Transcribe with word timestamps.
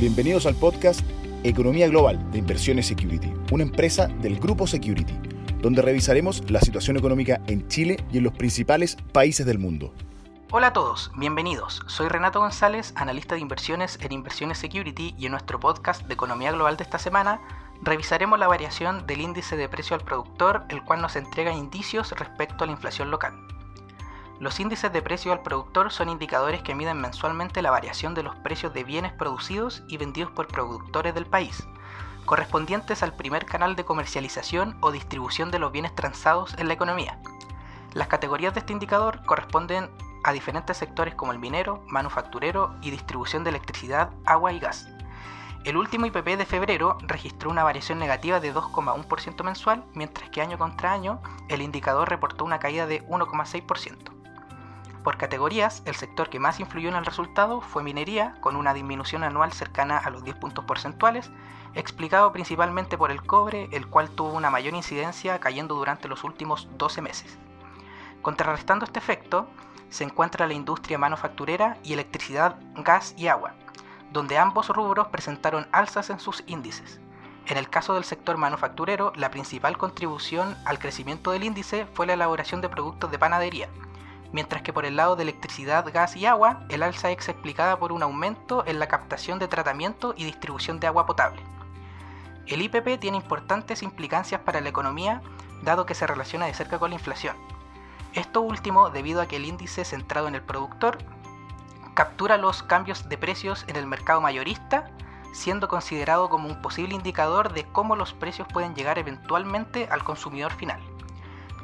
Bienvenidos 0.00 0.46
al 0.46 0.54
podcast 0.54 1.02
Economía 1.44 1.86
Global 1.86 2.32
de 2.32 2.38
Inversiones 2.38 2.86
Security, 2.86 3.30
una 3.50 3.62
empresa 3.62 4.06
del 4.06 4.40
Grupo 4.40 4.66
Security, 4.66 5.12
donde 5.60 5.82
revisaremos 5.82 6.50
la 6.50 6.60
situación 6.60 6.96
económica 6.96 7.42
en 7.46 7.68
Chile 7.68 8.02
y 8.10 8.18
en 8.18 8.24
los 8.24 8.32
principales 8.32 8.96
países 9.12 9.44
del 9.44 9.58
mundo. 9.58 9.92
Hola 10.50 10.68
a 10.68 10.72
todos, 10.72 11.12
bienvenidos. 11.18 11.82
Soy 11.88 12.08
Renato 12.08 12.40
González, 12.40 12.94
analista 12.96 13.34
de 13.34 13.42
inversiones 13.42 13.98
en 14.00 14.12
Inversiones 14.12 14.56
Security 14.56 15.14
y 15.18 15.26
en 15.26 15.32
nuestro 15.32 15.60
podcast 15.60 16.06
de 16.06 16.14
Economía 16.14 16.52
Global 16.52 16.78
de 16.78 16.84
esta 16.84 16.98
semana 16.98 17.42
revisaremos 17.82 18.38
la 18.38 18.48
variación 18.48 19.06
del 19.06 19.20
índice 19.20 19.58
de 19.58 19.68
precio 19.68 19.94
al 19.94 20.04
productor, 20.04 20.64
el 20.70 20.82
cual 20.84 21.02
nos 21.02 21.16
entrega 21.16 21.52
indicios 21.52 22.12
respecto 22.12 22.64
a 22.64 22.66
la 22.66 22.72
inflación 22.72 23.10
local. 23.10 23.34
Los 24.42 24.58
índices 24.58 24.92
de 24.92 25.02
precio 25.02 25.32
al 25.32 25.42
productor 25.42 25.92
son 25.92 26.08
indicadores 26.08 26.62
que 26.62 26.74
miden 26.74 27.00
mensualmente 27.00 27.62
la 27.62 27.70
variación 27.70 28.12
de 28.12 28.24
los 28.24 28.34
precios 28.34 28.74
de 28.74 28.82
bienes 28.82 29.12
producidos 29.12 29.84
y 29.86 29.98
vendidos 29.98 30.32
por 30.32 30.48
productores 30.48 31.14
del 31.14 31.26
país, 31.26 31.64
correspondientes 32.24 33.04
al 33.04 33.14
primer 33.14 33.46
canal 33.46 33.76
de 33.76 33.84
comercialización 33.84 34.76
o 34.80 34.90
distribución 34.90 35.52
de 35.52 35.60
los 35.60 35.70
bienes 35.70 35.94
transados 35.94 36.56
en 36.58 36.66
la 36.66 36.74
economía. 36.74 37.20
Las 37.94 38.08
categorías 38.08 38.52
de 38.52 38.58
este 38.58 38.72
indicador 38.72 39.24
corresponden 39.26 39.88
a 40.24 40.32
diferentes 40.32 40.76
sectores 40.76 41.14
como 41.14 41.30
el 41.30 41.38
minero, 41.38 41.84
manufacturero 41.86 42.74
y 42.82 42.90
distribución 42.90 43.44
de 43.44 43.50
electricidad, 43.50 44.10
agua 44.24 44.52
y 44.52 44.58
gas. 44.58 44.88
El 45.62 45.76
último 45.76 46.06
IPP 46.06 46.36
de 46.36 46.46
febrero 46.46 46.98
registró 47.02 47.48
una 47.48 47.62
variación 47.62 48.00
negativa 48.00 48.40
de 48.40 48.52
2,1% 48.52 49.44
mensual, 49.44 49.84
mientras 49.94 50.30
que 50.30 50.42
año 50.42 50.58
contra 50.58 50.92
año 50.92 51.22
el 51.48 51.62
indicador 51.62 52.10
reportó 52.10 52.44
una 52.44 52.58
caída 52.58 52.88
de 52.88 53.06
1,6%. 53.06 54.11
Por 55.02 55.16
categorías, 55.16 55.82
el 55.84 55.96
sector 55.96 56.30
que 56.30 56.38
más 56.38 56.60
influyó 56.60 56.88
en 56.88 56.94
el 56.94 57.04
resultado 57.04 57.60
fue 57.60 57.82
minería, 57.82 58.36
con 58.40 58.54
una 58.54 58.72
disminución 58.72 59.24
anual 59.24 59.52
cercana 59.52 59.98
a 59.98 60.10
los 60.10 60.22
10 60.22 60.36
puntos 60.36 60.64
porcentuales, 60.64 61.28
explicado 61.74 62.32
principalmente 62.32 62.96
por 62.96 63.10
el 63.10 63.22
cobre, 63.22 63.68
el 63.72 63.88
cual 63.88 64.10
tuvo 64.10 64.32
una 64.32 64.50
mayor 64.50 64.74
incidencia 64.74 65.40
cayendo 65.40 65.74
durante 65.74 66.06
los 66.06 66.22
últimos 66.22 66.68
12 66.78 67.02
meses. 67.02 67.36
Contrarrestando 68.22 68.84
este 68.84 69.00
efecto, 69.00 69.48
se 69.90 70.04
encuentra 70.04 70.46
la 70.46 70.54
industria 70.54 70.98
manufacturera 70.98 71.78
y 71.82 71.94
electricidad, 71.94 72.56
gas 72.76 73.14
y 73.16 73.26
agua, 73.26 73.54
donde 74.12 74.38
ambos 74.38 74.68
rubros 74.68 75.08
presentaron 75.08 75.66
alzas 75.72 76.10
en 76.10 76.20
sus 76.20 76.44
índices. 76.46 77.00
En 77.46 77.56
el 77.56 77.68
caso 77.68 77.94
del 77.94 78.04
sector 78.04 78.36
manufacturero, 78.36 79.12
la 79.16 79.32
principal 79.32 79.76
contribución 79.76 80.56
al 80.64 80.78
crecimiento 80.78 81.32
del 81.32 81.42
índice 81.42 81.86
fue 81.92 82.06
la 82.06 82.12
elaboración 82.12 82.60
de 82.60 82.68
productos 82.68 83.10
de 83.10 83.18
panadería, 83.18 83.68
mientras 84.32 84.62
que 84.62 84.72
por 84.72 84.84
el 84.84 84.96
lado 84.96 85.16
de 85.16 85.22
electricidad, 85.22 85.84
gas 85.92 86.16
y 86.16 86.26
agua, 86.26 86.64
el 86.68 86.82
alza 86.82 87.10
es 87.10 87.28
explicada 87.28 87.78
por 87.78 87.92
un 87.92 88.02
aumento 88.02 88.64
en 88.66 88.78
la 88.78 88.88
captación 88.88 89.38
de 89.38 89.48
tratamiento 89.48 90.14
y 90.16 90.24
distribución 90.24 90.80
de 90.80 90.86
agua 90.86 91.06
potable. 91.06 91.42
El 92.46 92.62
IPP 92.62 92.98
tiene 92.98 93.18
importantes 93.18 93.82
implicancias 93.82 94.40
para 94.40 94.60
la 94.60 94.68
economía, 94.68 95.22
dado 95.62 95.86
que 95.86 95.94
se 95.94 96.06
relaciona 96.06 96.46
de 96.46 96.54
cerca 96.54 96.78
con 96.78 96.90
la 96.90 96.96
inflación. 96.96 97.36
Esto 98.14 98.40
último 98.40 98.90
debido 98.90 99.20
a 99.20 99.26
que 99.26 99.36
el 99.36 99.44
índice 99.44 99.84
centrado 99.84 100.28
en 100.28 100.34
el 100.34 100.42
productor 100.42 100.98
captura 101.94 102.36
los 102.36 102.62
cambios 102.62 103.08
de 103.08 103.18
precios 103.18 103.64
en 103.68 103.76
el 103.76 103.86
mercado 103.86 104.20
mayorista, 104.20 104.90
siendo 105.32 105.68
considerado 105.68 106.28
como 106.28 106.48
un 106.48 106.60
posible 106.60 106.94
indicador 106.94 107.52
de 107.52 107.64
cómo 107.64 107.96
los 107.96 108.12
precios 108.12 108.48
pueden 108.52 108.74
llegar 108.74 108.98
eventualmente 108.98 109.88
al 109.90 110.04
consumidor 110.04 110.52
final. 110.52 110.80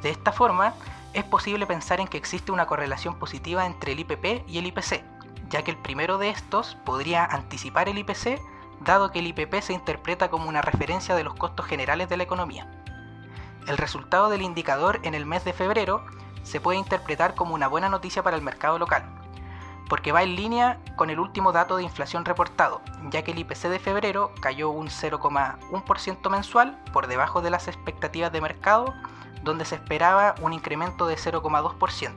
De 0.01 0.09
esta 0.09 0.31
forma, 0.31 0.73
es 1.13 1.23
posible 1.23 1.65
pensar 1.65 1.99
en 1.99 2.07
que 2.07 2.17
existe 2.17 2.51
una 2.51 2.67
correlación 2.67 3.15
positiva 3.17 3.65
entre 3.65 3.93
el 3.93 3.99
IPP 3.99 4.47
y 4.47 4.59
el 4.59 4.67
IPC, 4.67 5.03
ya 5.49 5.63
que 5.63 5.71
el 5.71 5.77
primero 5.77 6.17
de 6.17 6.29
estos 6.29 6.75
podría 6.85 7.25
anticipar 7.25 7.89
el 7.89 7.97
IPC, 7.97 8.39
dado 8.81 9.11
que 9.11 9.19
el 9.19 9.27
IPP 9.27 9.61
se 9.61 9.73
interpreta 9.73 10.29
como 10.29 10.47
una 10.47 10.61
referencia 10.61 11.15
de 11.15 11.23
los 11.23 11.33
costos 11.33 11.65
generales 11.65 12.09
de 12.09 12.17
la 12.17 12.23
economía. 12.23 12.67
El 13.67 13.77
resultado 13.77 14.29
del 14.29 14.41
indicador 14.41 14.99
en 15.03 15.15
el 15.15 15.25
mes 15.25 15.43
de 15.43 15.53
febrero 15.53 16.05
se 16.43 16.61
puede 16.61 16.79
interpretar 16.79 17.35
como 17.35 17.53
una 17.53 17.67
buena 17.67 17.89
noticia 17.89 18.23
para 18.23 18.37
el 18.37 18.41
mercado 18.41 18.79
local, 18.79 19.03
porque 19.89 20.11
va 20.11 20.23
en 20.23 20.35
línea 20.35 20.79
con 20.95 21.09
el 21.09 21.19
último 21.19 21.51
dato 21.51 21.75
de 21.75 21.83
inflación 21.83 22.23
reportado, 22.23 22.81
ya 23.09 23.23
que 23.23 23.31
el 23.31 23.39
IPC 23.39 23.63
de 23.63 23.79
febrero 23.79 24.31
cayó 24.39 24.69
un 24.69 24.87
0,1% 24.87 26.29
mensual 26.29 26.81
por 26.93 27.07
debajo 27.07 27.41
de 27.41 27.49
las 27.49 27.67
expectativas 27.67 28.31
de 28.31 28.41
mercado 28.41 28.93
donde 29.43 29.65
se 29.65 29.75
esperaba 29.75 30.35
un 30.41 30.53
incremento 30.53 31.07
de 31.07 31.15
0,2%. 31.15 32.13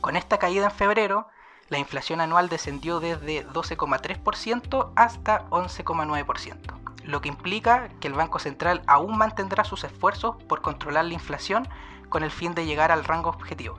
Con 0.00 0.16
esta 0.16 0.38
caída 0.38 0.66
en 0.66 0.70
febrero, 0.72 1.28
la 1.68 1.78
inflación 1.78 2.20
anual 2.20 2.48
descendió 2.48 3.00
desde 3.00 3.46
12,3% 3.46 4.92
hasta 4.96 5.48
11,9%, 5.50 7.04
lo 7.04 7.20
que 7.20 7.28
implica 7.28 7.88
que 8.00 8.08
el 8.08 8.14
Banco 8.14 8.38
Central 8.38 8.82
aún 8.86 9.16
mantendrá 9.16 9.64
sus 9.64 9.84
esfuerzos 9.84 10.36
por 10.44 10.60
controlar 10.60 11.04
la 11.04 11.14
inflación 11.14 11.68
con 12.08 12.24
el 12.24 12.30
fin 12.30 12.54
de 12.54 12.66
llegar 12.66 12.92
al 12.92 13.04
rango 13.04 13.30
objetivo. 13.30 13.78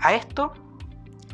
A 0.00 0.14
esto 0.14 0.52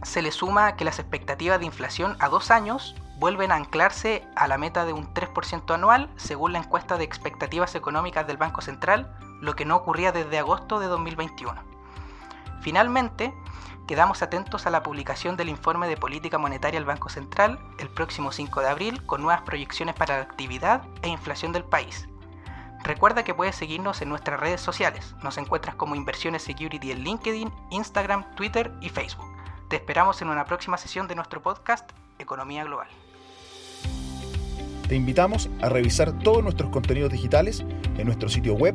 se 0.03 0.23
le 0.23 0.33
suma 0.33 0.77
que 0.77 0.85
las 0.85 0.99
expectativas 0.99 1.61
de 1.61 1.67
inflación 1.67 2.17
a 2.19 2.29
dos 2.29 2.51
años 2.51 2.97
vuelven 3.19 3.53
a 3.53 3.57
anclarse 3.57 4.27
a 4.35 4.49
la 4.49 4.59
meta 4.59 4.85
de 4.85 4.93
un 4.93 5.13
3% 5.15 5.73
anual 5.75 6.11
según 6.17 6.53
la 6.53 6.59
encuesta 6.59 6.97
de 6.99 7.05
expectativas 7.05 7.75
económicas 7.75 8.27
del 8.27 8.37
Banco 8.37 8.61
Central 8.61 9.15
lo 9.45 9.55
que 9.55 9.65
no 9.65 9.77
ocurría 9.77 10.13
desde 10.13 10.39
agosto 10.39 10.81
de 10.81 10.87
2021. 10.87 11.55
Finalmente, 12.63 13.35
quedamos 13.87 14.23
atentos 14.23 14.67
a 14.67 14.71
la 14.71 14.83
publicación 14.83 15.37
del 15.37 15.51
informe 15.51 15.87
de 15.87 15.97
política 15.97 16.39
monetaria 16.39 16.81
del 16.81 16.87
Banco 16.87 17.11
Central 17.11 17.59
el 17.79 17.89
próximo 17.91 18.33
5 18.33 18.61
de 18.61 18.69
abril 18.69 19.05
con 19.05 19.23
nuevas 19.23 19.43
proyecciones 19.43 19.95
para 19.95 20.17
la 20.17 20.23
actividad 20.23 20.83
e 21.03 21.09
inflación 21.09 21.53
del 21.53 21.65
país. 21.65 22.09
Recuerda 22.83 23.25
que 23.25 23.35
puedes 23.35 23.57
seguirnos 23.57 24.03
en 24.03 24.11
nuestras 24.11 24.41
redes 24.41 24.61
sociales. 24.61 25.15
Nos 25.23 25.39
encuentras 25.39 25.75
como 25.75 25.95
Inversiones 25.95 26.43
Security 26.43 26.93
en 26.93 27.01
LinkedIn, 27.01 27.53
Instagram, 27.71 28.35
Twitter 28.35 28.73
y 28.81 28.89
Facebook. 28.89 29.27
Te 29.69 29.77
esperamos 29.77 30.21
en 30.21 30.29
una 30.29 30.45
próxima 30.45 30.77
sesión 30.77 31.09
de 31.09 31.15
nuestro 31.15 31.41
podcast 31.43 31.91
Economía 32.19 32.65
Global. 32.65 32.89
Te 34.89 34.95
invitamos 34.95 35.49
a 35.63 35.71
revisar 35.71 36.13
todos 36.19 36.43
nuestros 36.43 36.71
contenidos 36.71 37.11
digitales 37.11 37.65
en 37.97 38.05
nuestro 38.05 38.29
sitio 38.29 38.53
web 38.53 38.75